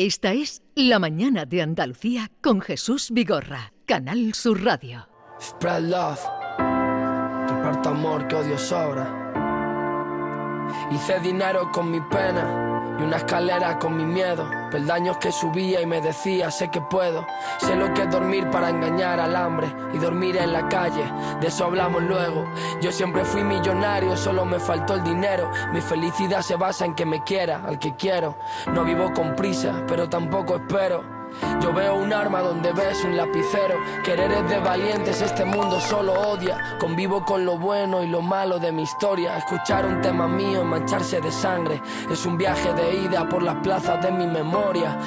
[0.00, 5.08] Esta es La Mañana de Andalucía con Jesús Vigorra, Canal Sur Radio.
[5.40, 6.20] Spread love,
[7.48, 9.32] reparto amor que odio sobra.
[10.92, 12.67] Hice dinero con mi pena
[12.98, 14.48] y una escalera con mi miedo.
[14.70, 17.26] Peldaños que subía y me decía, sé que puedo.
[17.58, 21.04] Sé lo que es dormir para engañar al hambre y dormir en la calle.
[21.40, 22.44] De eso hablamos luego.
[22.80, 25.50] Yo siempre fui millonario, solo me faltó el dinero.
[25.72, 28.36] Mi felicidad se basa en que me quiera, al que quiero.
[28.72, 31.17] No vivo con prisa, pero tampoco espero.
[31.60, 33.76] Yo veo un arma donde ves un lapicero.
[34.04, 36.76] Querer es de valientes, este mundo solo odia.
[36.78, 39.36] Convivo con lo bueno y lo malo de mi historia.
[39.36, 41.82] Escuchar un tema mío mancharse de sangre.
[42.10, 44.98] Es un viaje de ida por las plazas de mi memoria.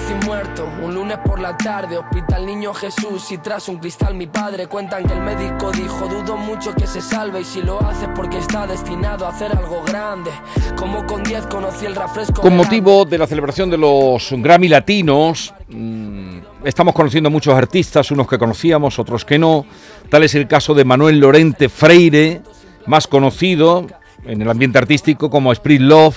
[0.00, 3.30] Nací muerto, un lunes por la tarde, hospital Niño Jesús.
[3.32, 7.00] Y tras un cristal mi padre cuentan que el médico dijo: Dudo mucho que se
[7.00, 7.40] salve.
[7.40, 10.30] Y si lo hace porque está destinado a hacer algo grande.
[10.76, 12.40] Como con 10 conocí el refresco.
[12.40, 18.28] Con motivo de la celebración de los Grammy Latinos, mm, estamos conociendo muchos artistas, unos
[18.28, 19.66] que conocíamos, otros que no.
[20.08, 22.40] Tal es el caso de Manuel Lorente Freire,
[22.86, 23.86] más conocido
[24.24, 26.16] en el ambiente artístico como Sprit Love,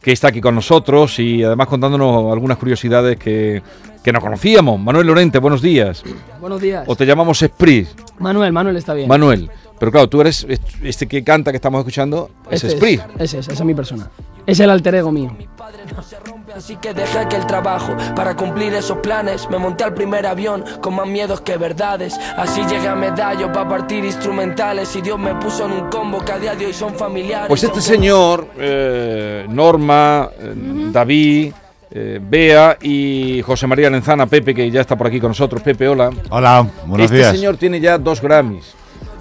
[0.00, 3.62] que está aquí con nosotros y además contándonos algunas curiosidades que,
[4.02, 4.78] que no conocíamos.
[4.80, 6.02] Manuel Lorente, buenos días.
[6.40, 6.84] Buenos días.
[6.86, 9.08] O te llamamos Sprit, Manuel, Manuel está bien.
[9.08, 9.50] Manuel.
[9.78, 13.00] Pero claro, tú eres est- este que canta que estamos escuchando, es Este.
[13.18, 14.10] Ese es, esa es mi persona.
[14.48, 15.30] Es el alter ego mío.
[15.58, 19.46] padre no se rompe, así que dejé que el trabajo para cumplir esos planes.
[19.50, 22.18] Me monté al primer avión con más miedos que verdades.
[22.34, 24.96] Así llegué a medallo para partir instrumentales.
[24.96, 27.48] Y Dios me puso en un combo que a día de hoy son familiares.
[27.48, 30.54] Pues este señor, eh, Norma, eh,
[30.92, 31.52] David,
[31.90, 35.60] eh, Bea y José María Lenzana, Pepe, que ya está por aquí con nosotros.
[35.60, 36.08] Pepe, hola.
[36.30, 37.32] Hola, buenos este días.
[37.36, 38.74] señor tiene ya dos Grammys.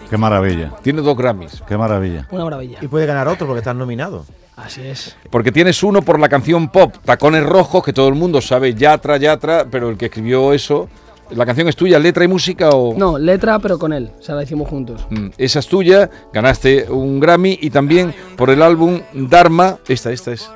[0.10, 1.62] Qué maravilla, Tiene dos Grammys.
[1.68, 2.26] qué maravilla.
[2.32, 2.78] Una maravilla.
[2.82, 4.26] Y puede ganar otro porque están nominados.
[4.58, 5.16] Así es.
[5.30, 9.18] Porque tienes uno por la canción pop, Tacones Rojos, que todo el mundo sabe, Yatra,
[9.18, 10.90] Yatra, pero el que escribió eso,
[11.30, 12.96] ¿la canción es tuya, letra y música o...?
[12.98, 14.10] No, letra, pero con él.
[14.20, 15.06] O sea, la hicimos juntos.
[15.12, 19.78] Mm, Esa es tuya, ganaste un Grammy y también por el álbum Dharma.
[19.88, 20.50] Esta, esta es.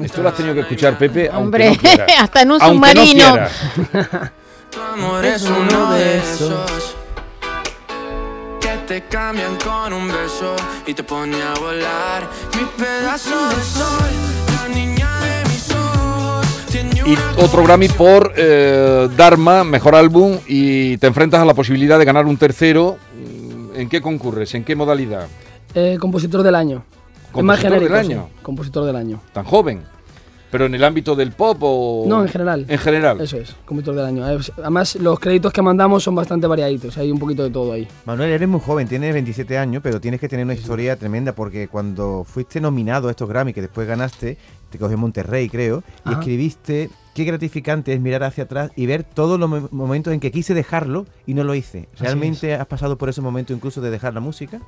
[0.00, 1.36] Esto lo has tenido que escuchar, Pepe, aunque
[1.66, 2.06] Hombre, no quiera.
[2.20, 3.24] hasta en un Aunque no submarino.
[3.92, 4.32] quiera.
[4.70, 6.94] Tu amor es uno de esos
[8.88, 10.56] te cambian con un beso
[10.86, 12.26] y te pone a volar.
[12.56, 14.10] Mi pedazo de sol,
[14.56, 16.46] la niña de mis ojos.
[16.70, 21.54] Tiene Y una otro Grammy por eh, Dharma, mejor álbum, y te enfrentas a la
[21.54, 22.96] posibilidad de ganar un tercero.
[23.74, 24.54] ¿En qué concurres?
[24.54, 25.26] ¿En qué modalidad?
[25.74, 26.82] Eh, compositor del año.
[27.36, 28.28] Es más ¿Compositor del año?
[28.34, 28.40] sí.
[28.42, 29.20] Compositor del año.
[29.34, 29.82] ¿Tan joven?
[30.50, 32.04] ¿Pero en el ámbito del pop o...?
[32.08, 32.64] No, en general.
[32.68, 33.20] En general.
[33.20, 34.30] Eso es, compositor del año.
[34.30, 36.96] Eh, Además, los créditos que mandamos son bastante variaditos.
[36.98, 37.86] Hay un poquito de todo ahí.
[38.06, 41.68] Manuel, eres muy joven, tienes 27 años, pero tienes que tener una historia tremenda porque
[41.68, 44.38] cuando fuiste nominado a estos Grammy, que después ganaste,
[44.70, 49.38] te cogió Monterrey, creo, y escribiste qué gratificante es mirar hacia atrás y ver todos
[49.40, 51.88] los mo- momentos en que quise dejarlo y no lo hice.
[51.98, 54.60] ¿Realmente has pasado por ese momento incluso de dejar la música?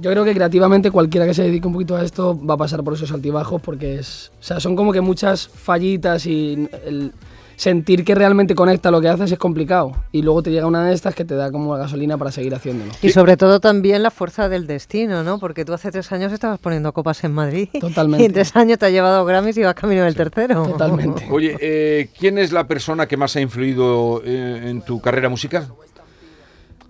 [0.00, 2.82] Yo creo que creativamente cualquiera que se dedique un poquito a esto va a pasar
[2.84, 7.12] por esos altibajos porque es, o sea, son como que muchas fallitas y el
[7.60, 10.94] sentir que realmente conecta lo que haces es complicado y luego te llega una de
[10.94, 12.90] estas que te da como la gasolina para seguir haciéndolo.
[13.02, 15.38] Y sobre todo también la fuerza del destino, ¿no?
[15.38, 17.68] Porque tú hace tres años estabas poniendo copas en Madrid.
[17.78, 18.22] Totalmente.
[18.22, 20.62] Y en tres años te ha llevado Grammys y vas camino del tercero.
[20.68, 21.28] Totalmente.
[21.30, 25.68] Oye, eh, ¿quién es la persona que más ha influido eh, en tu carrera musical?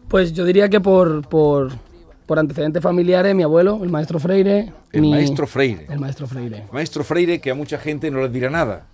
[0.06, 1.72] Pues yo diría que por, por,
[2.26, 4.72] por antecedentes familiares, mi abuelo, el maestro Freire.
[4.92, 5.86] El mi- maestro Freire.
[5.88, 6.64] El maestro Freire.
[6.72, 8.86] Maestro Freire, que a mucha gente no les dirá nada.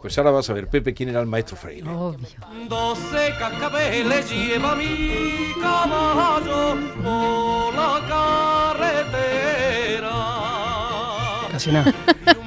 [0.00, 1.88] Pues ahora vas a ver, Pepe, quién era el maestro Freire.
[1.90, 2.28] Obvio.
[2.68, 8.00] Doce cascabeles lleva mi caballo por la
[8.78, 10.10] carretera.
[11.50, 11.92] Casi nada.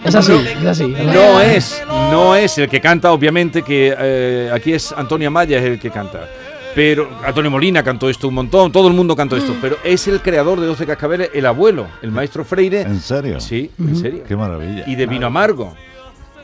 [0.05, 0.87] Es así, es así.
[0.87, 5.65] No es, no es el que canta, obviamente, que eh, aquí es Antonia Maya es
[5.65, 6.27] el que canta.
[6.73, 10.21] Pero Antonio Molina cantó esto un montón, todo el mundo cantó esto, pero es el
[10.21, 12.81] creador de 12 cascabeles, el abuelo, el maestro Freire.
[12.81, 13.41] ¿En serio?
[13.41, 14.23] Sí, en serio.
[14.25, 14.85] Qué maravilla.
[14.87, 15.75] Y de vino amargo.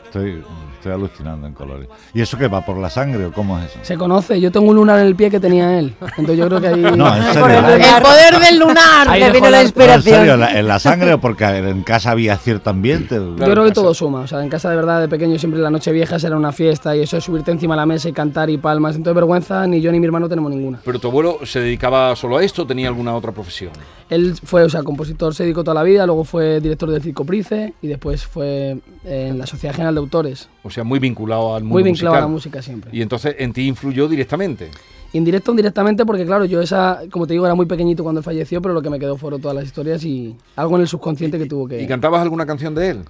[0.04, 0.42] Estoy,
[0.78, 1.88] estoy alucinando en colores.
[2.14, 3.78] ¿Y eso qué va por la sangre o cómo es eso?
[3.82, 5.94] Se conoce, yo tengo un lunar en el pie que tenía él.
[6.16, 6.80] Entonces yo creo que ahí...
[6.96, 7.46] No, en serio.
[7.46, 10.16] El, el poder del lunar, Ahí vino la ¿Pero en inspiración.
[10.16, 10.36] serio?
[10.36, 13.16] ¿La- ¿En la sangre o porque en casa había cierto ambiente?
[13.16, 14.20] Yo Claro, creo que todo suma.
[14.20, 16.96] O sea, en casa de verdad, de pequeño, siempre la noche vieja era una fiesta
[16.96, 18.96] y eso es subirte encima de la mesa y cantar y palmas.
[18.96, 20.78] Entonces, vergüenza, ni yo ni mi hermano tenemos ninguna.
[20.84, 23.72] Pero tu abuelo se dedicaba solo a esto o tenía alguna otra profesión.
[24.10, 27.24] Él fue, o sea, compositor, se dedicó toda la vida, luego fue director del Circo
[27.24, 30.48] Price y después fue en la Sociedad General de Autores.
[30.62, 32.90] O sea, muy vinculado al mundo Muy vinculado a la música siempre.
[32.92, 34.70] Y entonces en ti influyó directamente.
[35.12, 38.24] Indirecto o indirectamente, porque claro, yo esa, como te digo, era muy pequeñito cuando él
[38.24, 41.38] falleció, pero lo que me quedó fueron todas las historias y algo en el subconsciente
[41.38, 41.82] que tuvo que...
[41.82, 43.04] ¿Y cantabas alguna canción de él?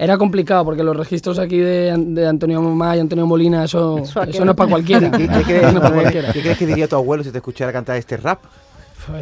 [0.00, 4.44] Era complicado porque los registros aquí de, de Antonio Mamá y Antonio Molina, eso, Eso
[4.44, 5.10] no es para cualquiera.
[5.10, 6.32] ¿Qué, qué Eso crees, no es para cualquiera.
[6.32, 8.38] qué crees que diría tu abuelo si te escuchara cantar este rap?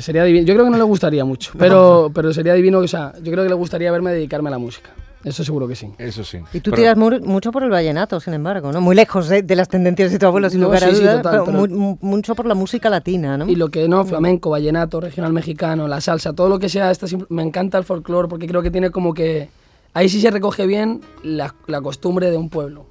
[0.00, 0.44] Sería divino.
[0.46, 3.44] Yo creo que no le gustaría mucho, pero, pero sería divino, o sea, yo creo
[3.44, 4.90] que le gustaría verme dedicarme a la música.
[5.24, 5.90] Eso seguro que sí.
[5.98, 6.38] Eso sí.
[6.52, 8.80] Y tú Pero- tiras mu- mucho por el vallenato, sin embargo, ¿no?
[8.80, 11.00] Muy lejos de, de las tendencias de tu abuelo, sin No, lugar a sí, sí,
[11.02, 13.48] dudas, total, pero pero- mu- mu- mucho por la música latina, ¿no?
[13.48, 17.06] Y lo que no, flamenco, vallenato, regional mexicano, la salsa, todo lo que sea, esta
[17.28, 19.48] me encanta el folclore porque creo que tiene como que...
[19.94, 22.86] Ahí sí se recoge bien la, la costumbre de un pueblo,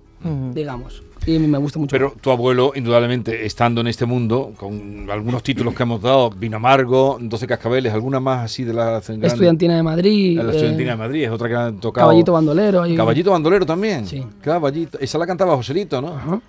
[0.53, 1.03] digamos.
[1.27, 1.89] Y me gusta mucho.
[1.91, 6.57] Pero tu abuelo, indudablemente, estando en este mundo, con algunos títulos que hemos dado, Vino
[6.57, 8.99] Amargo, 12 Cascabeles, alguna más así de la?
[8.99, 10.37] Estudiantina de Madrid.
[10.37, 12.07] La eh, Estudiantina de Madrid es otra que han tocado.
[12.07, 12.83] Caballito Bandolero.
[12.83, 14.05] ahí- Caballito Bandolero también.
[14.05, 14.23] Sí.
[14.41, 14.99] Caballito.
[14.99, 16.09] Esa la cantaba Joselito, ¿no?
[16.09, 16.41] Ajá.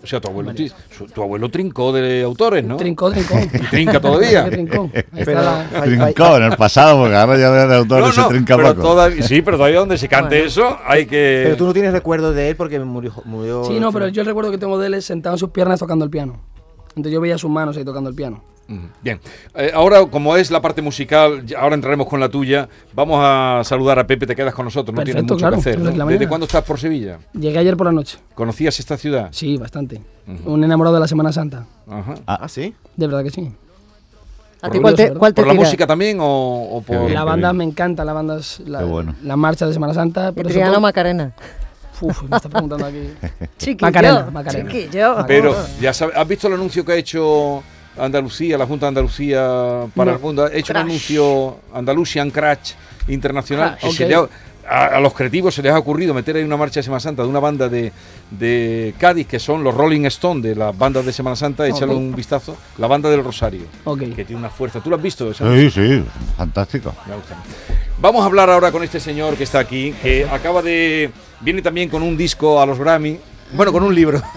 [0.00, 0.52] O sea, tu abuelo,
[0.96, 2.76] su- tu abuelo trincó de autores, ¿no?
[2.76, 3.34] Trincó, trincó.
[3.52, 4.44] Y trinca todavía.
[4.48, 4.88] ¿Qué trincó?
[5.12, 8.56] Pero- la- Trincó en el pasado, porque ahora ya de autor No, se no, trinca
[8.56, 8.82] pero poco.
[8.88, 11.40] todavía, sí, pero todavía donde se cante eso hay que...
[11.44, 13.12] Pero tú no tienes recuerdo de él porque murió.
[13.24, 15.50] murió Sí, no, pero yo el recuerdo que tengo de él es sentado en sus
[15.50, 16.40] piernas tocando el piano.
[16.90, 18.42] Entonces yo veía sus manos ahí tocando el piano.
[19.02, 19.18] Bien,
[19.54, 22.68] Eh, ahora como es la parte musical, ahora entraremos con la tuya.
[22.94, 25.78] Vamos a saludar a Pepe, te quedas con nosotros, no tienes mucho claro, que hacer.
[25.80, 27.18] ¿Desde cuándo estás por Sevilla?
[27.32, 28.18] Llegué ayer por la noche.
[28.34, 29.28] ¿Conocías esta ciudad?
[29.32, 30.02] Sí, bastante.
[30.44, 31.64] Un enamorado de la Semana Santa.
[31.90, 32.14] Ajá.
[32.26, 32.74] Ah, sí.
[32.96, 33.50] De verdad que sí.
[34.60, 37.02] ¿A ti cuál te, cuál te ¿Por la música también o, o por...?
[37.02, 37.14] bien.
[37.14, 39.14] La banda me encanta, la banda es la, Qué bueno.
[39.22, 40.30] la marcha de Semana Santa.
[40.30, 41.32] ¿Y Pero Triana sobre todo- Macarena?
[42.00, 43.08] Uf, me está preguntando aquí.
[43.58, 44.70] Chiquillo, Macarena, Macarena.
[44.70, 45.16] chiquillo.
[45.26, 47.62] Pero, ya sabes, ¿has visto el anuncio que ha hecho
[47.98, 49.40] Andalucía, la Junta de Andalucía
[49.94, 50.16] para No.
[50.16, 50.44] el mundo?
[50.44, 50.84] Ha hecho Crash.
[50.84, 52.72] un anuncio Andalusian Crash
[53.08, 53.76] Internacional.
[53.78, 54.08] Crash, que se ok.
[54.10, 54.28] le ha-
[54.70, 57.22] a, a los creativos se les ha ocurrido meter ahí una marcha de Semana Santa
[57.22, 57.90] de una banda de,
[58.30, 61.66] de Cádiz, que son los Rolling Stone de las bandas de Semana Santa.
[61.66, 62.54] Échale un vistazo.
[62.76, 63.62] La banda del Rosario,
[64.14, 64.80] que tiene una fuerza.
[64.80, 65.30] ¿Tú lo has visto?
[65.30, 66.04] esa Sí, sí,
[66.36, 66.94] fantástico.
[67.08, 67.36] me gusta.
[67.98, 71.10] Vamos a hablar ahora con este señor que está aquí, que acaba de.
[71.40, 73.18] Viene también con un disco a los Grammy.
[73.52, 74.22] Bueno, con un libro.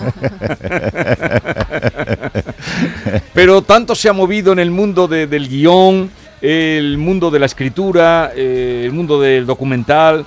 [3.34, 6.10] Pero tanto se ha movido en el mundo de- del guion,
[6.42, 10.26] el mundo de la escritura, eh, el mundo del documental,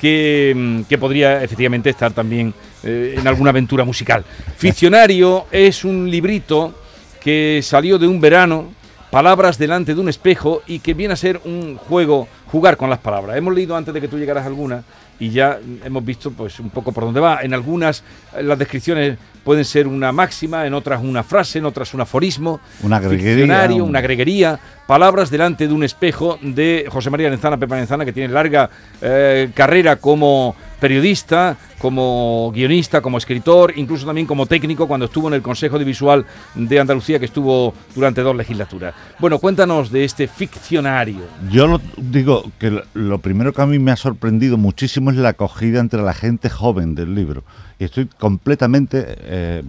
[0.00, 2.52] que, mm, que podría efectivamente estar también
[2.82, 4.24] eh, en alguna aventura musical.
[4.56, 6.74] Ficcionario es un librito
[7.20, 8.66] que salió de un verano,
[9.10, 12.98] palabras delante de un espejo y que viene a ser un juego, jugar con las
[12.98, 13.36] palabras.
[13.36, 14.84] Hemos leído antes de que tú llegaras alguna
[15.18, 17.40] y ya hemos visto pues un poco por dónde va.
[17.42, 18.02] En algunas
[18.40, 22.98] las descripciones pueden ser una máxima, en otras una frase, en otras un aforismo, Una
[22.98, 24.58] un- una greguería,
[24.88, 28.68] palabras delante de un espejo de José María Lenzana, Pepa Lenzana, que tiene larga
[29.00, 35.34] eh, carrera como periodista, como guionista, como escritor, incluso también como técnico cuando estuvo en
[35.34, 36.24] el Consejo de Visual
[36.56, 38.94] de Andalucía, que estuvo durante dos legislaturas.
[39.20, 41.20] Bueno, cuéntanos de este ficcionario.
[41.50, 45.30] Yo lo- digo que lo primero que a mí me ha sorprendido muchísimo es la
[45.30, 47.44] acogida entre la gente joven del libro.
[47.78, 49.62] Y estoy completamente eh,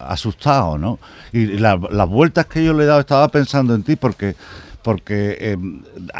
[0.00, 0.98] asustado, ¿no?
[1.32, 4.34] Y la- las vueltas que yo le he dado, estaba pensando en ti porque,
[4.82, 5.56] porque eh,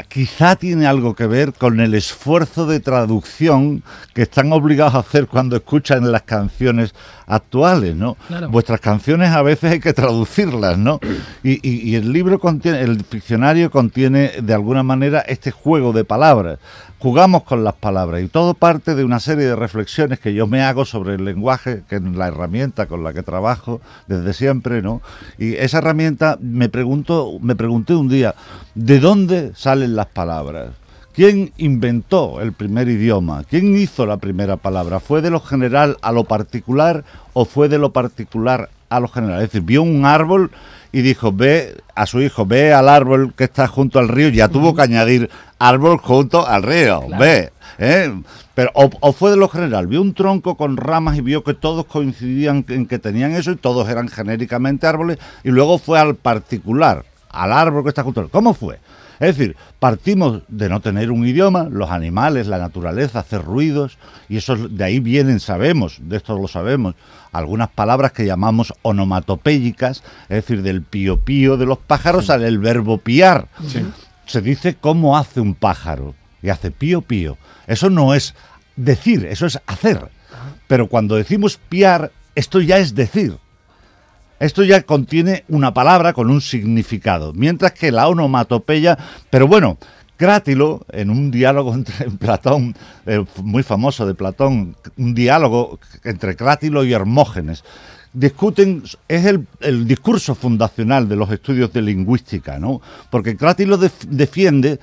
[0.08, 3.82] quizá tiene algo que ver con el esfuerzo de traducción
[4.14, 6.94] que están obligados a hacer cuando escuchan las canciones
[7.26, 8.16] actuales, ¿no?
[8.28, 8.48] Claro.
[8.50, 11.00] Vuestras canciones a veces hay que traducirlas, ¿no?
[11.42, 16.04] Y, y- y el libro contiene, el diccionario contiene de alguna manera este juego de
[16.04, 16.58] palabras.
[16.98, 20.62] Jugamos con las palabras y todo parte de una serie de reflexiones que yo me
[20.62, 25.02] hago sobre el lenguaje, que es la herramienta con la que trabajo desde siempre, ¿no?
[25.36, 28.36] Y esa herramienta me pregunto, me pregunté un día,
[28.74, 30.70] ¿de dónde salen las palabras?
[31.14, 33.44] ¿Quién inventó el primer idioma?
[33.44, 34.98] ¿Quién hizo la primera palabra?
[34.98, 37.04] ¿Fue de lo general a lo particular
[37.34, 39.42] o fue de lo particular a lo general?
[39.42, 40.50] Es decir, vio un árbol
[40.90, 44.48] y dijo, ve a su hijo, ve al árbol que está junto al río, ya
[44.48, 45.28] tuvo que añadir
[45.58, 47.52] árbol junto al río, ve.
[47.78, 48.12] ¿eh?
[48.54, 51.54] Pero, o, o fue de lo general, vio un tronco con ramas y vio que
[51.54, 56.14] todos coincidían en que tenían eso y todos eran genéricamente árboles, y luego fue al
[56.14, 58.78] particular, al árbol que está junto al ¿Cómo fue?
[59.20, 63.96] Es decir, partimos de no tener un idioma, los animales, la naturaleza, hacer ruidos,
[64.28, 66.94] y eso es- de ahí vienen, sabemos, de esto lo sabemos,
[67.30, 72.58] algunas palabras que llamamos onomatopéyicas, es decir, del pío pío de los pájaros sale el
[72.58, 73.46] verbo piar.
[74.26, 77.36] Se dice cómo hace un pájaro, y hace pío pío.
[77.68, 78.34] Eso no es
[78.76, 80.08] decir, eso es hacer.
[80.66, 83.36] Pero cuando decimos piar, esto ya es decir.
[84.42, 88.98] Esto ya contiene una palabra con un significado, mientras que la onomatopeya,
[89.30, 89.78] pero bueno,
[90.16, 92.74] Crátilo, en un diálogo entre en Platón,
[93.06, 97.62] eh, muy famoso de Platón, un diálogo entre Crátilo y Hermógenes,
[98.12, 102.82] discuten, es el, discurso fundacional de los estudios de lingüística, ¿no?
[103.10, 104.80] Porque Crátilo def- defiende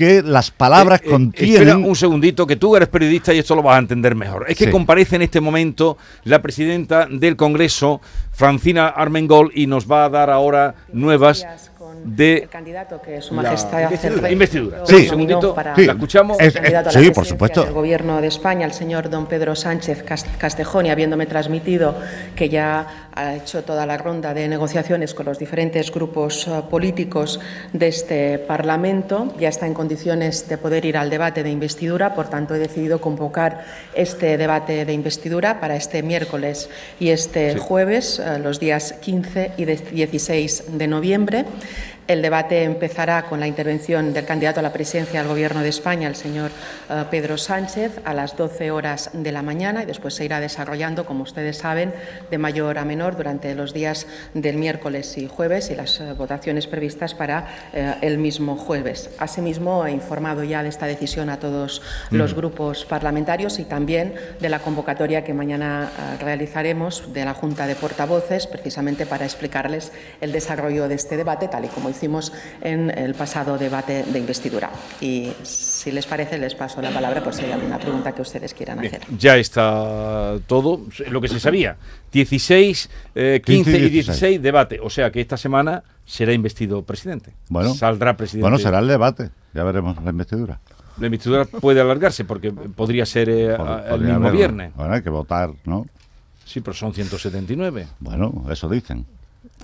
[0.00, 1.84] que las palabras Eh, eh, Espera contienen...
[1.84, 4.46] un segundito, que tú eres periodista y esto lo vas a entender mejor.
[4.48, 4.70] Es que Sí.
[4.70, 8.00] comparece en este momento la presidenta del Congreso,
[8.32, 11.46] Francina Armengol, y nos va a dar ahora nuevas
[12.04, 14.30] de el candidato que su la majestad hace investidura.
[14.30, 14.78] Investidura.
[14.86, 14.94] Sí.
[14.96, 15.86] Un segundito, para Sí.
[15.86, 16.40] la escuchamos.
[16.40, 17.64] Es- candidato a la sí, por supuesto.
[17.64, 21.94] del gobierno de España, el señor don Pedro Sánchez Cas- Castejón, y habiéndome transmitido
[22.34, 27.40] que ya ha hecho toda la ronda de negociaciones con los diferentes grupos eh, políticos
[27.72, 32.28] de este Parlamento, ya está en condiciones de poder ir al debate de investidura, por
[32.28, 33.64] tanto he decidido convocar
[33.94, 39.64] este debate de investidura para este miércoles y este jueves, eh, los días 15 y
[39.64, 41.44] de- 16 de noviembre.
[42.10, 46.08] El debate empezará con la intervención del candidato a la presidencia del Gobierno de España,
[46.08, 46.50] el señor
[46.88, 51.06] eh, Pedro Sánchez, a las 12 horas de la mañana y después se irá desarrollando,
[51.06, 51.94] como ustedes saben,
[52.28, 56.66] de mayor a menor durante los días del miércoles y jueves y las eh, votaciones
[56.66, 59.10] previstas para eh, el mismo jueves.
[59.18, 64.48] Asimismo, he informado ya de esta decisión a todos los grupos parlamentarios y también de
[64.48, 65.88] la convocatoria que mañana
[66.20, 71.66] realizaremos de la Junta de Portavoces, precisamente para explicarles el desarrollo de este debate, tal
[71.66, 74.70] y como hicimos en el pasado debate de investidura.
[75.02, 78.54] Y si les parece, les paso la palabra por si hay alguna pregunta que ustedes
[78.54, 79.06] quieran Bien, hacer.
[79.18, 80.80] ya está todo,
[81.10, 81.76] lo que se sabía.
[82.10, 84.80] 16, eh, 15 y 16 debate.
[84.82, 87.34] O sea que esta semana será investido presidente.
[87.50, 88.42] Bueno, Saldrá presidente.
[88.42, 89.30] Bueno, será el debate.
[89.52, 90.58] Ya veremos la investidura.
[90.98, 94.36] La investidura puede alargarse porque podría ser eh, Pod- el podría mismo haberlo.
[94.38, 94.74] viernes.
[94.74, 95.86] Bueno, hay que votar, ¿no?
[96.46, 97.86] Sí, pero son 179.
[98.00, 99.06] Bueno, eso dicen.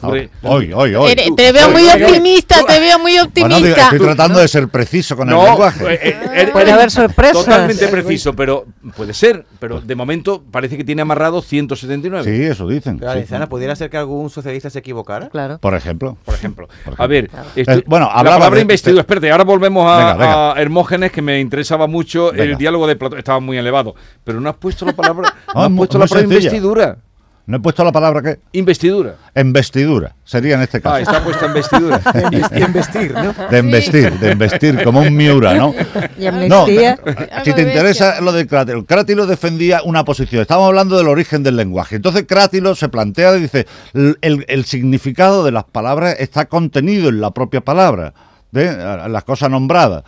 [0.02, 1.14] Hoy, hoy, hoy.
[1.16, 3.82] Te, te veo muy optimista, te veo muy Bueno, optimista.
[3.84, 5.84] estoy tratando de ser preciso con el No, lenguaje.
[5.94, 7.44] eh, eh, eh, Puede haber sorpresas.
[7.44, 9.46] Totalmente preciso, pero puede ser.
[9.58, 12.24] Pero de momento parece que tiene amarrado 179.
[12.30, 12.98] Sí, eso dicen.
[12.98, 13.46] Pero, sí.
[13.48, 15.30] ¿pudiera ser que algún socialista se equivocara?
[15.30, 15.58] Claro.
[15.58, 16.18] Por ejemplo.
[16.26, 16.68] Por ejemplo.
[16.84, 18.96] Por A ver, esto- Eh, bueno, la hablaba palabra de- investidura.
[18.96, 20.52] de- Espérate, ahora volvemos a, Venga, venga.
[20.52, 22.32] a Hermógenes, que me interesaba mucho.
[22.32, 22.58] El Venga.
[22.58, 23.94] diálogo de Platón estaba muy elevado.
[24.24, 25.32] Pero no has puesto la palabra.
[25.54, 26.50] no Ah, has mu- puesto la palabra sencilla.
[26.50, 26.98] investidura.
[27.46, 28.40] No he puesto la palabra que.
[28.58, 29.14] Investidura.
[29.34, 30.16] Embestidura.
[30.24, 30.96] Sería en este caso.
[30.96, 32.00] Ah, está puesta investidura.
[32.32, 33.32] Y investir, ¿no?
[33.48, 35.72] De investir, de investir, como un Miura, ¿no?
[36.18, 36.98] Y No, amnistía.
[37.44, 40.42] si te interesa lo de Crátilo, Crátilo defendía una posición.
[40.42, 41.96] Estamos hablando del origen del lenguaje.
[41.96, 47.20] Entonces Crátilo se plantea y dice, el, el- significado de las palabras está contenido en
[47.20, 48.12] la propia palabra,
[48.50, 48.76] de
[49.08, 50.02] las cosas nombradas.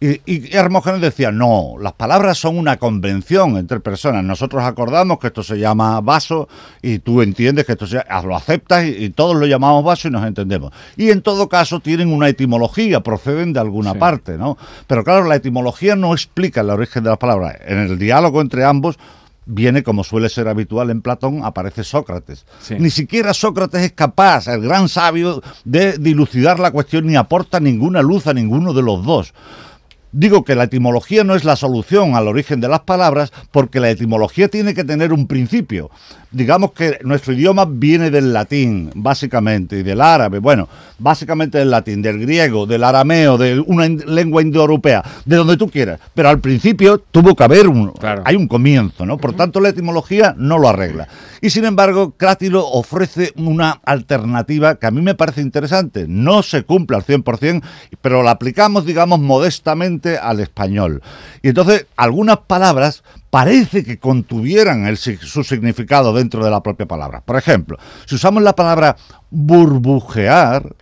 [0.00, 4.22] Y, y Hermógenes decía, no, las palabras son una convención entre personas.
[4.22, 6.48] Nosotros acordamos que esto se llama vaso
[6.82, 10.06] y tú entiendes que esto se, ah, lo aceptas y, y todos lo llamamos vaso
[10.06, 10.72] y nos entendemos.
[10.96, 13.98] Y en todo caso tienen una etimología, proceden de alguna Sí.
[13.98, 14.56] parte, ¿no?
[14.86, 17.56] Pero claro, la etimología no explica el origen de las palabras.
[17.66, 18.96] En el diálogo entre ambos
[19.46, 22.44] viene, como suele ser habitual en Platón, aparece Sócrates.
[22.60, 22.76] Sí.
[22.78, 28.00] Ni siquiera Sócrates es capaz, el gran sabio, de dilucidar la cuestión ni aporta ninguna
[28.02, 29.32] luz a ninguno de los dos.
[30.10, 33.90] Digo que la etimología no es la solución al origen de las palabras porque la
[33.90, 35.90] etimología tiene que tener un principio.
[36.30, 42.02] Digamos que nuestro idioma viene del latín, básicamente, y del árabe, bueno, básicamente del latín,
[42.02, 46.00] del griego, del arameo, de una in- lengua indoeuropea, de donde tú quieras.
[46.14, 48.22] Pero al principio tuvo que haber un, Claro.
[48.26, 49.16] hay un comienzo, ¿no?
[49.16, 51.08] Por tanto, la etimología no lo arregla.
[51.40, 56.06] Y sin embargo, Crátilo ofrece una alternativa que a mí me parece interesante.
[56.08, 57.62] No se cumple al 100%,
[58.02, 61.02] pero la aplicamos, digamos, modestamente al español.
[61.42, 67.20] Y entonces, algunas palabras parece que contuvieran el su significado dentro de la propia palabra.
[67.20, 68.96] Por ejemplo, si usamos la palabra
[69.30, 70.74] burbujear,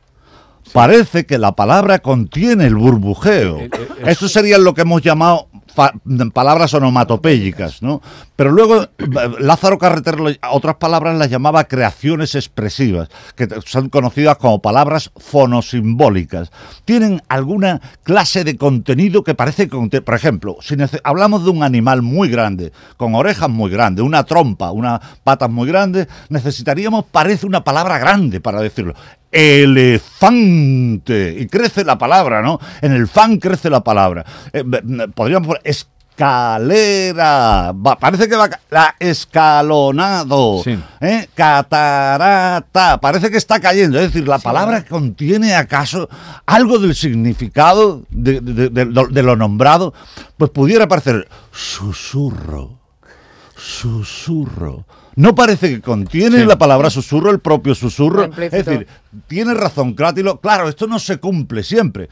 [0.73, 3.59] Parece que la palabra contiene el burbujeo.
[3.61, 5.49] Eh, eh, eh, Esto sería lo que hemos llamado
[6.33, 8.01] palabras onomatopéyicas, ¿no?
[8.35, 8.87] Pero luego
[9.39, 16.51] Lázaro Carreter lo- otras palabras las llamaba creaciones expresivas, que son conocidas como palabras fonosimbólicas.
[16.85, 22.29] Tienen alguna clase de contenido que parece por ejemplo, si hablamos de un animal muy
[22.29, 27.99] grande, con orejas muy grandes, una trompa, unas patas muy grandes, necesitaríamos parece una palabra
[27.99, 28.95] grande para decirlo
[29.37, 31.37] elefante.
[31.39, 32.59] Y crece la palabra, ¿no?
[32.81, 34.25] En el fan crece la palabra.
[34.53, 34.65] Eh,
[35.15, 37.73] podríamos poner escalera.
[37.73, 40.63] Va- parece que va la escalonado.
[40.65, 40.79] Sí.
[41.01, 41.29] ¿eh?
[41.35, 42.99] Catarata.
[43.01, 43.99] Parece que está cayendo.
[43.99, 46.09] Es decir, la palabra contiene acaso
[46.47, 49.93] algo del significado de, de- de- de- de lo nombrado.
[50.39, 52.79] Pues pudiera parecer susurro
[53.57, 54.85] susurro.
[55.15, 56.45] No parece que contiene Sí.
[56.47, 58.25] la palabra susurro el propio susurro.
[58.25, 58.87] Es decir,
[59.29, 60.41] tiene razón Crátilo.
[60.41, 62.09] Claro, esto no se cumple siempre.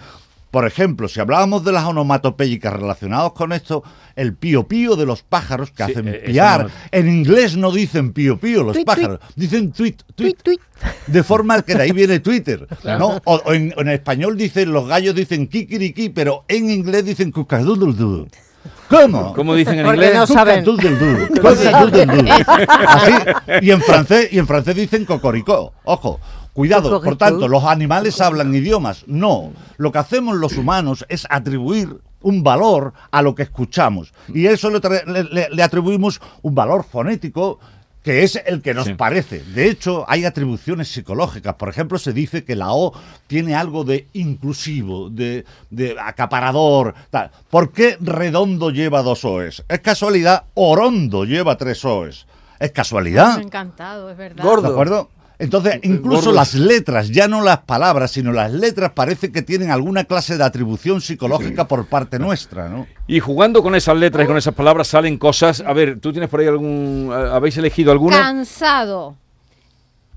[0.51, 3.83] Por ejemplo, si hablábamos de las onomatopéyicas relacionadas con esto,
[4.15, 6.67] el pío pío de los pájaros que Sí, hacen eh, piar.
[6.67, 10.37] no- En inglés no dicen pío pío los Tuit, pájaros, dicen tweet, tweet,
[11.09, 12.69] De forma que de ahí viene Twitter.
[12.85, 13.21] ¿no?
[13.25, 18.29] O, o en, en español dicen, los gallos dicen kikiriki, pero en inglés dicen cucadududu.
[18.89, 19.33] ¿Cómo?
[19.35, 20.17] ¿Cómo dicen en Porque inglés?
[20.19, 20.65] no saben.
[22.89, 23.13] Así,
[23.63, 25.73] y en francés, y en francés dicen cocoricó.
[25.85, 26.21] Ojo.
[26.53, 29.03] Cuidado, por tanto, los animales hablan idiomas.
[29.09, 34.13] No, lo que hacemos los humanos es atribuir un valor a lo que escuchamos.
[34.33, 34.79] Y eso le-
[35.33, 37.59] le- le atribuimos un valor fonético
[38.05, 38.95] que es el que nos Sí.
[38.95, 39.41] parece.
[39.43, 41.55] De hecho, hay atribuciones psicológicas.
[41.55, 42.93] Por ejemplo, se dice que la O
[43.27, 46.95] tiene algo de inclusivo, de, de acaparador.
[47.11, 47.31] Tal.
[47.51, 49.65] ¿Por qué redondo lleva dos O's?
[49.69, 50.45] ¿Es casualidad?
[50.55, 52.27] Orondo lleva tres O's.
[52.61, 53.41] ¿Es casualidad?
[53.41, 54.45] Encantado, es verdad.
[54.63, 55.09] ¿De acuerdo?
[55.39, 56.33] Entonces, incluso Gordo.
[56.33, 60.45] las letras, ya no las palabras, sino las letras parece que tienen alguna clase de
[60.45, 62.87] atribución psicológica por parte nuestra, ¿no?
[63.09, 65.61] Y jugando con esas letras y con esas palabras salen cosas.
[65.67, 67.11] A ver, ¿tú tienes por ahí algún.
[67.13, 68.19] ¿Habéis elegido alguna?
[68.19, 69.17] Cansado.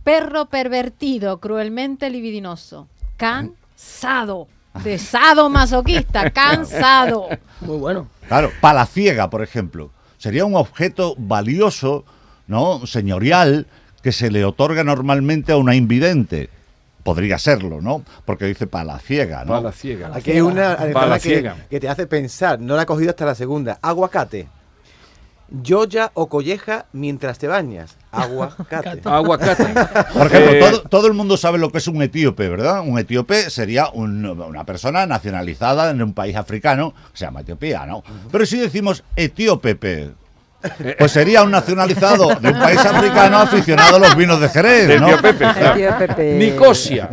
[0.04, 2.88] Perro pervertido, cruelmente libidinoso.
[3.18, 4.48] Cansado.
[4.84, 7.28] De sado masoquista, cansado.
[7.62, 8.08] Muy bueno.
[8.28, 12.06] Claro, palaciega, por ejemplo, sería un objeto valioso,
[12.46, 12.86] ¿no?
[12.86, 13.66] Señorial,
[14.02, 16.50] que se le otorga normalmente a una invidente.
[17.04, 18.04] Podría serlo, ¿no?
[18.26, 19.54] Porque dice palaciega, ¿no?
[19.54, 20.12] Bala ciega.
[20.14, 21.56] Aquí hay una Bala enfermedad ciega.
[21.56, 23.80] que, que te hace pensar, no la he cogido hasta la segunda.
[23.82, 24.48] Aguacate.
[25.50, 27.96] Yoya o colleja mientras te bañas.
[28.12, 29.02] Aguacate.
[29.06, 29.64] Aguacate.
[30.14, 32.82] Por ejemplo, Eh, todo, todo el mundo sabe lo que es un etíope, ¿verdad?
[32.86, 38.04] Un etíope sería un- una persona nacionalizada en un país africano, se llama Etiopía, ¿no?
[38.30, 39.76] Pero si decimos etíope,
[40.98, 45.08] pues sería un nacionalizado de un país africano aficionado a los vinos de Jerez, ¿no?
[45.08, 45.76] Tío Pepe, claro.
[45.76, 46.34] Tío Pepe.
[46.34, 47.10] Nicosia.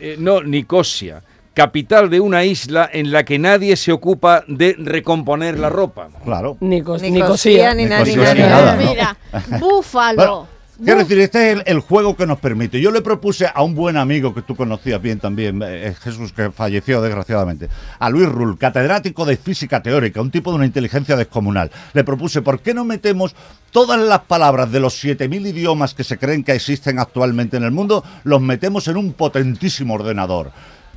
[0.00, 1.22] Eh, No, Nicosia.
[1.54, 6.08] Capital de una isla en la que nadie se ocupa de recomponer la ropa.
[6.22, 6.58] Claro.
[6.60, 7.72] Nicos, Ni Nicosía.
[7.72, 8.34] cosía, ni nada, ni nada.
[8.34, 8.90] ni nada, ¿no?
[8.90, 9.16] Mira,
[9.58, 10.16] búfalo.
[10.16, 10.48] Bueno,
[10.82, 12.80] quiero decir, este es el, el juego que nos permite.
[12.80, 16.50] Yo le propuse a un buen amigo que tú conocías bien también, eh, Jesús, que
[16.50, 17.68] falleció desgraciadamente,
[17.98, 21.70] a Luis Rull, catedrático de física teórica, un tipo de una inteligencia descomunal.
[21.92, 23.34] Le propuse, ¿por qué no metemos
[23.70, 27.72] todas las palabras de los 7.000 idiomas que se creen que existen actualmente en el
[27.72, 30.52] mundo, los metemos en un potentísimo ordenador?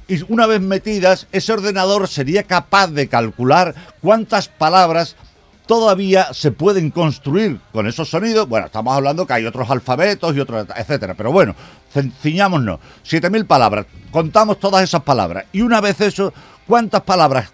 [0.10, 5.16] Y una vez metidas, ese ordenador sería capaz de calcular cuántas palabras
[5.70, 8.50] todavía se pueden construir con esos sonidos.
[8.50, 11.14] Bueno, estamos hablando que hay otros alfabetos y otros, etcétera.
[11.14, 11.54] Pero bueno,
[11.94, 12.80] ci- ciñámonos.
[13.08, 13.86] 7.000 palabras.
[14.10, 15.46] Contamos todas esas palabras.
[15.54, 16.34] Y una vez eso,
[16.66, 17.52] ¿cuántas palabras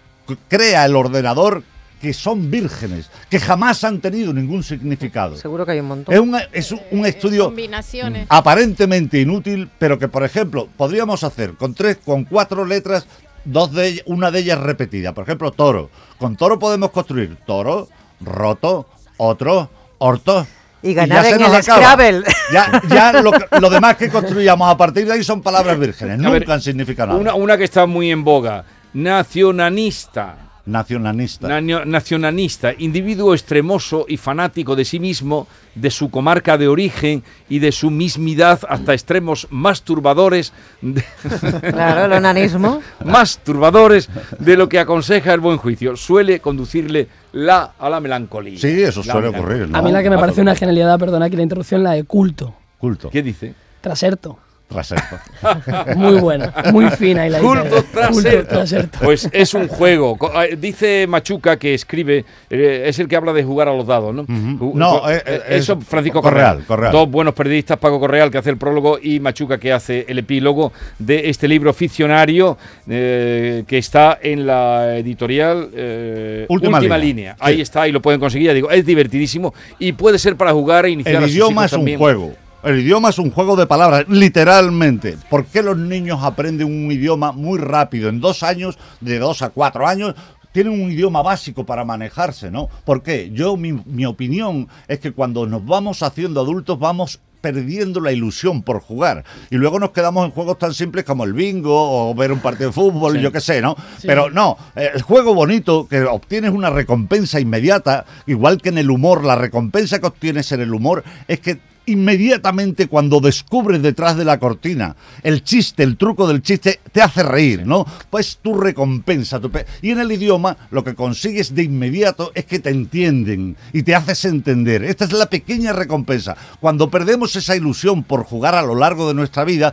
[0.48, 1.62] crea el ordenador
[2.00, 5.36] que son vírgenes, que jamás han tenido ningún significado?
[5.36, 6.14] Seguro que hay un montón.
[6.14, 8.26] Es un, es un- un estudio Combinaciones.
[8.30, 13.06] aparentemente inútil, pero que, por ejemplo, podríamos hacer con tres, con cuatro letras,
[13.44, 15.12] dos de ellas- una de ellas repetida.
[15.12, 15.90] Por ejemplo, toro.
[16.16, 17.88] Con toro podemos construir toro,
[18.20, 18.86] roto,
[19.18, 20.46] otro, orto.
[20.82, 21.78] Y ganar ya se en nos el acaba.
[21.80, 22.22] Scrabble.
[22.52, 23.12] Ya, ya
[23.60, 26.24] lo, demás que construyamos a partir de ahí son palabras vírgenes.
[26.24, 27.20] A ver, Nunca han significado nada.
[27.20, 28.64] Una, una que está muy en boga.
[28.92, 30.36] Nacionalista.
[30.66, 31.46] Nacionalista.
[31.46, 37.60] Naño- nacionalista, individuo extremoso y fanático de sí mismo, de su comarca de origen y
[37.60, 40.52] de su mismidad hasta extremos más turbadores,
[40.82, 41.04] de,
[41.70, 42.82] Claro, el onanismo.
[43.04, 44.08] más turbadores
[44.40, 45.94] de lo que aconseja el buen juicio.
[45.96, 48.58] Suele conducirle la a la melancolía.
[48.58, 49.68] Sí, eso La suele ocurrir.
[49.68, 49.78] ¿no?
[49.78, 52.54] A mí la que me parece una genialidad, perdona aquí la interrupción, la de culto.
[52.78, 53.10] Culto.
[53.10, 53.54] ¿Qué dice?
[53.82, 54.38] Traserto.
[54.68, 55.16] Traserto.
[55.96, 57.24] Muy buena, muy fina.
[57.26, 58.48] Y la Culto traserto.
[58.48, 58.98] traserto.
[59.00, 60.18] Pues es un juego.
[60.42, 64.12] Eh, Dice Machuca que escribe, eh, es el que habla de jugar a los dados,
[64.12, 64.24] ¿no?
[64.28, 66.66] No, eh, eh, eh, eso es Francisco Correal, Correal.
[66.66, 66.92] Correal.
[66.92, 70.72] Dos buenos periodistas, Paco Correal que hace el prólogo y Machuca que hace el epílogo
[70.98, 77.32] de este libro ficcionario eh, que está en la editorial eh, Última Última, Línea.
[77.32, 77.36] Línea.
[77.38, 78.48] Ahí está y lo pueden conseguir.
[78.48, 81.52] Ya digo, es divertidísimo y puede ser para jugar e iniciar El a sus idioma
[81.62, 81.98] hijos es un también.
[81.98, 82.34] juego.
[82.66, 85.16] El idioma es un juego de palabras, literalmente.
[85.30, 88.08] ¿Por qué los niños aprenden un idioma muy rápido?
[88.08, 90.16] En dos años, de dos a cuatro años,
[90.50, 92.68] tienen un idioma básico para manejarse, ¿no?
[92.84, 93.30] ¿Por qué?
[93.32, 98.64] Yo, mi, mi opinión es que cuando nos vamos haciendo adultos, vamos perdiendo la ilusión
[98.64, 99.22] por jugar.
[99.48, 102.70] Y luego nos quedamos en juegos tan simples como el bingo o ver un partido
[102.70, 103.76] de fútbol, yo qué sé, ¿no?
[104.02, 108.90] Pero no, eh, el juego bonito, que obtienes una recompensa inmediata, igual que en el
[108.90, 114.24] humor, la recompensa que obtienes en el humor es que inmediatamente cuando descubres detrás de
[114.24, 117.84] la cortina el chiste, el truco del chiste, te hace reír, ¿no?
[118.10, 119.40] Pues tu recompensa.
[119.40, 123.56] tu pe- y en el idioma lo que consigues de inmediato es que te entienden
[123.72, 124.84] y te haces entender.
[124.84, 126.36] Esta es la pequeña recompensa.
[126.60, 129.72] Cuando perdemos esa ilusión por jugar a lo largo de nuestra vida,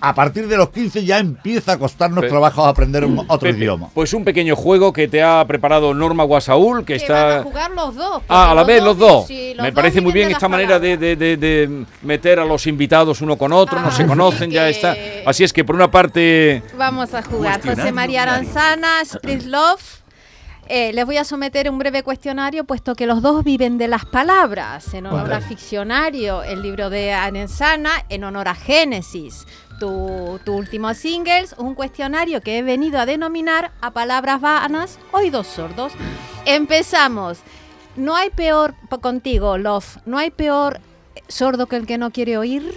[0.00, 3.58] a partir de los 15 ya empieza a costarnos Pe- trabajo aprender un- otro Pepe,
[3.58, 3.88] idioma.
[3.94, 7.42] Pues un pequeño juego que te ha preparado Norma Guasaúl, que Que van a está...
[7.42, 8.22] jugar los dos.
[8.28, 9.26] Ah, a la vez los dos.
[9.26, 11.00] sí, los Me dos parece muy bien esta manera de, palabras.
[11.00, 14.50] de- de- de meter a los invitados uno con otro, no Ah, se sí conocen,
[14.50, 14.96] ya está.
[15.26, 16.62] Así es que por una parte...
[16.76, 17.60] Vamos a jugar.
[17.62, 18.22] José María.
[18.22, 20.02] Aranzana, Split Love.
[20.68, 24.06] Eh, les voy a someter un breve cuestionario, puesto que los dos viven de las
[24.06, 24.94] palabras.
[24.94, 29.44] En honor a Ficcionario, el libro de Arenzana, en honor a Génesis,
[29.80, 35.48] tu, tu último singles, un cuestionario que he venido a denominar a palabras vanas, oídos
[35.48, 35.92] sordos.
[36.46, 37.38] Empezamos.
[37.96, 40.80] No hay peor, contigo, Love, no hay peor
[41.28, 42.74] sordo que el que no quiere oír.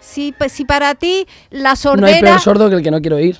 [0.00, 2.08] Si, pa- si para ti la No sordera...
[2.16, 3.38] hay peor sordo que el que no quiero oír.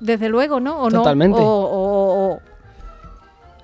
[0.00, 0.80] Desde luego, ¿no?
[0.82, 1.38] ¿O Totalmente.
[1.38, 1.46] No?
[1.46, 1.83] O-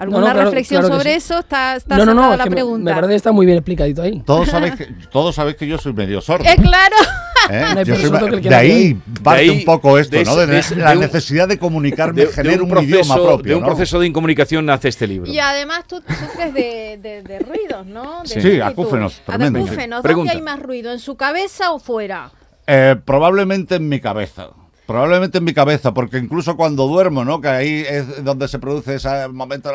[0.00, 1.16] ¿Alguna No, no, claro- reflexión claro sobre sí.
[1.18, 1.38] eso?
[1.40, 2.84] Está, está No, no, no, es la que me, pregunta.
[2.90, 4.22] me parece que está muy bien explicadito ahí.
[4.24, 6.44] Todos sabéis que, todos sabéis que yo soy medio sordo.
[6.48, 6.96] Eh, claro.
[7.50, 7.82] ¿eh?
[7.84, 10.36] Yo soy que de ahí parte De ahí- un poco esto, de ¿no?
[10.36, 13.50] De, de la de un- necesidad de comunicarme de- de genera un, proceso, idioma propio.
[13.50, 13.66] de un ¿no?
[13.66, 15.30] proceso de incomunicación nace este libro.
[15.30, 18.22] Y además tú sufres de, de- de ruidos, ¿no?
[18.22, 18.40] De Sí.
[18.40, 19.58] Sí, acúfenos, tremendo.
[19.60, 20.02] Acúfenos.
[20.02, 20.32] Pregunta.
[20.32, 20.92] ¿Dónde hay más ruido?
[20.92, 22.30] ¿En su cabeza o fuera?
[22.66, 24.48] Eh, probablemente en mi cabeza.
[24.90, 27.40] Probablemente en mi cabeza, porque incluso cuando duermo, ¿no?
[27.40, 29.70] Que ahí es donde se produce ese momento,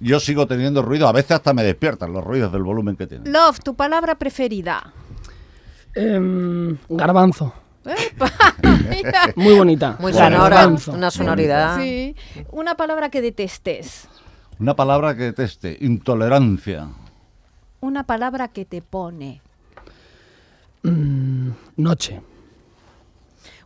[0.00, 1.06] yo sigo teniendo ruido.
[1.06, 3.30] A veces hasta me despiertan los ruidos del volumen que tiene.
[3.30, 4.92] Love, tu palabra preferida.
[5.94, 7.54] Em, garbanzo.
[9.36, 9.96] Muy bonita.
[10.00, 10.86] Muy Garbanzo.
[10.86, 11.78] sonora, una sonoridad.
[11.80, 12.16] Sí.
[12.50, 14.08] Una palabra que detestes.
[14.58, 16.88] Una palabra que deteste, intolerancia.
[17.78, 19.40] Una palabra que te pone.
[20.82, 22.20] Mm, noche.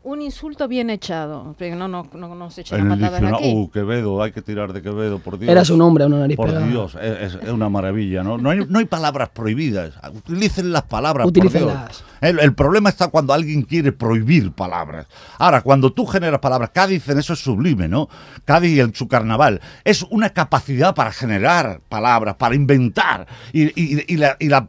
[0.05, 1.55] Un insulto bien echado.
[1.59, 3.53] Pero no, no, no, no se echa En la patada aquí.
[3.55, 5.51] uh, Quevedo, hay que tirar de Quevedo, por Dios.
[5.51, 6.67] Era su nombre, una nariz Por pegada.
[6.67, 8.37] Dios, es, es una maravilla, ¿no?
[8.37, 9.95] No hay, no hay palabras prohibidas.
[10.13, 11.25] Utilicen las palabras.
[11.25, 11.89] por Utilícenlas.
[11.89, 12.05] Dios.
[12.23, 15.09] El, problema está cuando alguien quiere prohibir palabras.
[15.39, 18.09] Ahora, cuando tú generas palabras, Cádiz en eso es sublime, ¿no?
[18.45, 23.27] Cádiz el, su carnaval es una capacidad para generar palabras, para inventar.
[23.53, 23.73] Y,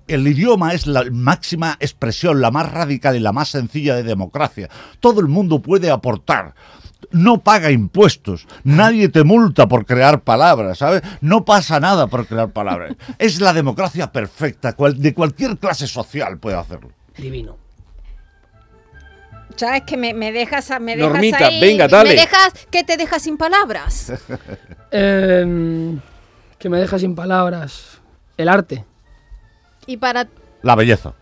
[0.07, 4.67] el idioma es la máxima expresión, la más radical y la más sencilla de democracia.
[4.99, 6.55] Todo el mundo puede aportar
[7.11, 11.01] no paga impuestos, nadie te multa por crear palabras, ¿sabes?
[11.21, 12.95] No pasa nada por crear palabras.
[13.19, 16.89] Es la democracia perfecta, de cualquier clase social puede hacerlo.
[17.17, 17.57] Divino.
[19.55, 22.09] Sabes que me, me dejas, a- me dejas Normita, ahí, venga, dale.
[22.09, 24.11] Me dejas, que te dejas sin palabras.
[24.91, 25.99] Em,
[26.59, 27.99] que me deja sin palabras.
[28.37, 28.85] El arte.
[29.87, 30.27] Y para,
[30.61, 31.13] La belleza.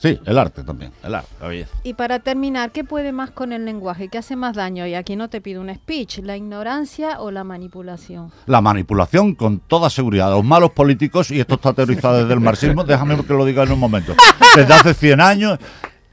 [0.00, 1.76] Sí, el arte también, el arte, la belleza.
[1.84, 4.08] y para terminar, ¿qué puede más con el lenguaje?
[4.08, 4.86] ¿Qué hace más daño?
[4.86, 8.32] Y aquí no te pido un speech, ¿la ignorancia o la manipulación?
[8.46, 10.30] La manipulación con toda seguridad.
[10.30, 13.72] Los malos políticos, y esto está teorizado desde el marxismo, déjame que lo diga en
[13.72, 14.14] un momento.
[14.56, 15.58] Desde hace 100 años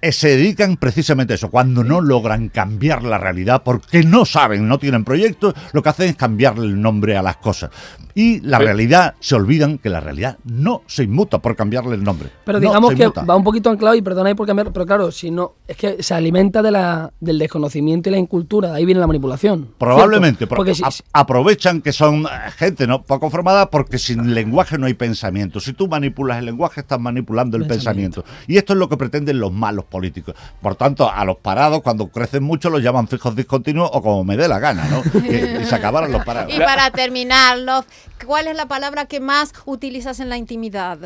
[0.01, 1.49] se dedican precisamente a eso.
[1.49, 6.10] Cuando no logran cambiar la realidad, porque no saben, no tienen proyectos, lo que hacen
[6.10, 7.69] es cambiarle el nombre a las cosas.
[8.15, 12.29] Y la realidad, se olvidan que la realidad no se inmuta por cambiarle el nombre.
[12.45, 13.23] Pero No digamos que inmuta.
[13.23, 16.01] va un poquito anclado y perdona ahí por cambiar, pero claro, si no, es que
[16.01, 19.69] se alimenta de la, del desconocimiento y la incultura, de ahí viene la manipulación.
[19.77, 24.79] Probablemente, porque si, a- aprovechan que son eh, gente no poco formada porque sin lenguaje
[24.79, 25.60] no hay pensamiento.
[25.60, 28.23] Si tú manipulas el lenguaje, estás manipulando el Pensamiento.
[28.23, 28.51] pensamiento.
[28.51, 30.36] Y esto es lo que pretenden los malos políticos.
[30.62, 34.38] Por tanto, a los parados, cuando crecen mucho, los llaman fijos discontinuos o como me
[34.38, 35.02] dé la gana, ¿no?
[35.21, 36.54] y, y se acabaron los parados.
[36.54, 37.86] Y para terminar, Love,
[38.26, 40.97] ¿cuál es la palabra que más utilizas en la intimidad?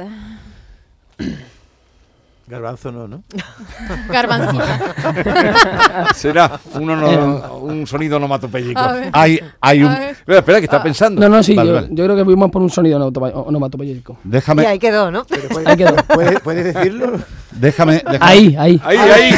[2.52, 3.24] Garbanzo no, ¿no?
[4.12, 6.12] Garbancita.
[6.14, 8.82] Será un, ono- un sonido onomatopéyico.
[9.14, 9.92] Hay, hay un...
[10.28, 11.22] Espera, que está pensando.
[11.22, 11.88] no, no, sí, Vale, yo, vale.
[11.92, 14.18] yo creo que fuimos por un sonido onomatopéyico.
[14.26, 15.26] Y Déjame, ahí quedó, ¿no?
[15.66, 15.96] Ahí quedó.
[16.14, 17.14] ¿Puedes, puedes decirlo?
[17.52, 18.82] déjame, déjame- Ahí, ahí.
[18.84, 19.34] Ahí, ahí, ahí,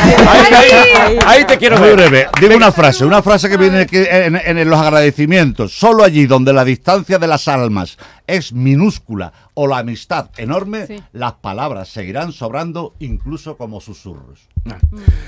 [0.96, 1.96] ahí, ahí te quiero Muy ver.
[2.10, 2.28] breve.
[2.42, 5.78] Digo una frase, una frase que viene en los agradecimientos.
[5.78, 7.98] Solo allí donde la distancia de las almas
[8.28, 10.96] es minúscula o la amistad enorme, Sí.
[11.12, 14.50] las palabras seguirán sobrando incluso como susurros.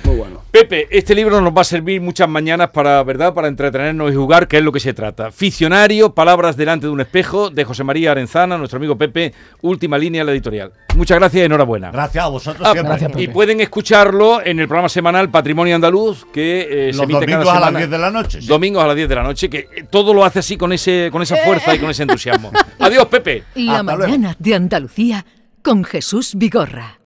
[0.05, 0.41] Muy bueno.
[0.51, 3.33] Pepe, este libro nos va a servir muchas mañanas para, ¿verdad?
[3.33, 5.29] Para entretenernos y jugar, que es lo que se trata.
[5.31, 10.21] Ficcionario, palabras delante de un espejo, de José María Arenzana, nuestro amigo Pepe, última línea
[10.21, 10.71] de la editorial.
[10.95, 11.91] Muchas gracias y enhorabuena.
[11.91, 12.97] Gracias a vosotros Ah, siempre.
[12.97, 17.25] gracias, y pueden escucharlo en el programa semanal Patrimonio Andaluz, que eh, se Los emite
[17.25, 17.77] cada domingos a las semana.
[17.79, 18.41] 10 de la noche.
[18.41, 18.47] sí.
[18.47, 21.09] Domingos a las 10 de la noche, que eh, todo lo hace así con ese
[21.11, 22.51] con esa fuerza y con ese entusiasmo.
[22.79, 23.43] Adiós, Pepe.
[23.55, 24.11] La Hasta luego.
[24.11, 25.25] mañana de Andalucía
[25.61, 26.99] con Jesús Vigorra.